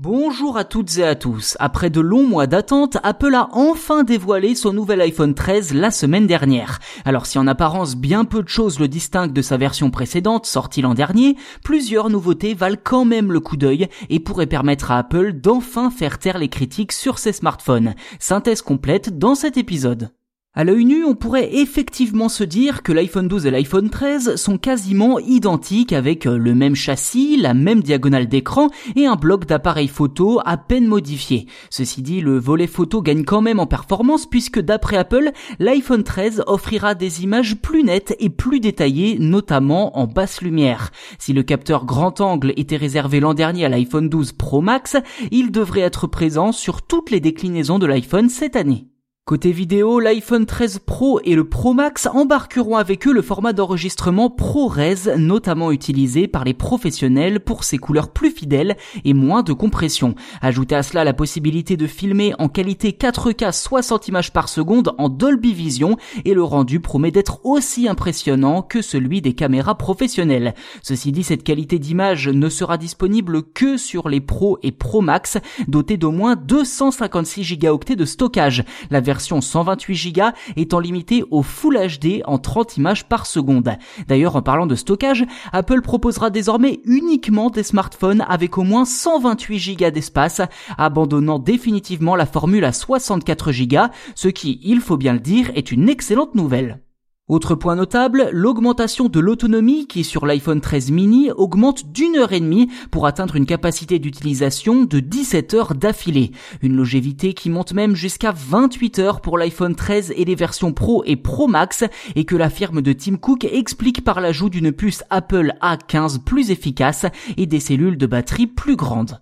[0.00, 1.56] Bonjour à toutes et à tous.
[1.58, 6.28] Après de longs mois d'attente, Apple a enfin dévoilé son nouvel iPhone 13 la semaine
[6.28, 6.78] dernière.
[7.04, 10.82] Alors si en apparence bien peu de choses le distinguent de sa version précédente, sortie
[10.82, 11.34] l'an dernier,
[11.64, 16.20] plusieurs nouveautés valent quand même le coup d'œil et pourraient permettre à Apple d'enfin faire
[16.20, 17.96] taire les critiques sur ses smartphones.
[18.20, 20.12] Synthèse complète dans cet épisode.
[20.54, 24.58] À l'œil nu, on pourrait effectivement se dire que l'iPhone 12 et l'iPhone 13 sont
[24.58, 29.86] quasiment identiques avec euh, le même châssis, la même diagonale d'écran et un bloc d'appareil
[29.86, 31.46] photo à peine modifié.
[31.70, 36.42] Ceci dit, le volet photo gagne quand même en performance puisque d'après Apple, l'iPhone 13
[36.48, 40.90] offrira des images plus nettes et plus détaillées, notamment en basse lumière.
[41.20, 44.96] Si le capteur grand angle était réservé l'an dernier à l'iPhone 12 Pro Max,
[45.30, 48.88] il devrait être présent sur toutes les déclinaisons de l'iPhone cette année.
[49.28, 54.30] Côté vidéo, l'iPhone 13 Pro et le Pro Max embarqueront avec eux le format d'enregistrement
[54.30, 60.14] ProRes, notamment utilisé par les professionnels pour ses couleurs plus fidèles et moins de compression.
[60.40, 65.10] Ajoutez à cela la possibilité de filmer en qualité 4K 60 images par seconde en
[65.10, 70.54] Dolby Vision et le rendu promet d'être aussi impressionnant que celui des caméras professionnelles.
[70.82, 75.36] Ceci dit, cette qualité d'image ne sera disponible que sur les Pro et Pro Max
[75.66, 78.64] dotés d'au moins 256 Go de stockage.
[78.90, 80.22] La 128 Go
[80.56, 83.70] étant limitée au Full HD en 30 images par seconde.
[84.06, 89.76] D'ailleurs, en parlant de stockage, Apple proposera désormais uniquement des smartphones avec au moins 128
[89.76, 90.40] Go d'espace,
[90.76, 95.72] abandonnant définitivement la formule à 64 Go, ce qui, il faut bien le dire, est
[95.72, 96.80] une excellente nouvelle.
[97.28, 102.40] Autre point notable, l'augmentation de l'autonomie qui sur l'iPhone 13 mini augmente d'une heure et
[102.40, 106.30] demie pour atteindre une capacité d'utilisation de 17 heures d'affilée.
[106.62, 111.02] Une longévité qui monte même jusqu'à 28 heures pour l'iPhone 13 et les versions Pro
[111.04, 111.84] et Pro Max
[112.16, 116.50] et que la firme de Tim Cook explique par l'ajout d'une puce Apple A15 plus
[116.50, 117.04] efficace
[117.36, 119.20] et des cellules de batterie plus grandes.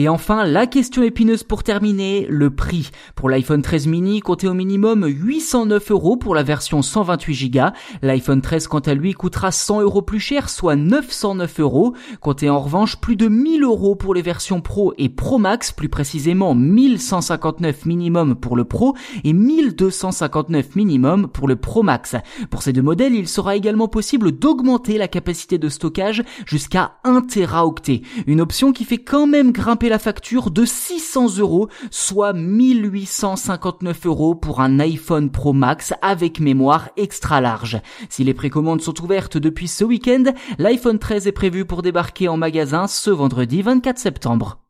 [0.00, 2.90] Et enfin, la question épineuse pour terminer, le prix.
[3.16, 7.60] Pour l'iPhone 13 mini, comptez au minimum 809 euros pour la version 128 Go.
[8.02, 11.94] L'iPhone 13, quant à lui, coûtera 100 euros plus cher, soit 909 euros.
[12.20, 15.88] Comptez en revanche plus de 1000 euros pour les versions Pro et Pro Max, plus
[15.88, 18.94] précisément 1159 minimum pour le Pro
[19.24, 22.14] et 1259 minimum pour le Pro Max.
[22.50, 27.22] Pour ces deux modèles, il sera également possible d'augmenter la capacité de stockage jusqu'à 1
[27.22, 28.02] Teraoctet.
[28.28, 34.34] Une option qui fait quand même grimper la facture de 600 euros, soit 1859 euros
[34.34, 37.80] pour un iPhone Pro Max avec mémoire extra large.
[38.08, 40.24] Si les précommandes sont ouvertes depuis ce week-end,
[40.58, 44.67] l'iPhone 13 est prévu pour débarquer en magasin ce vendredi 24 septembre.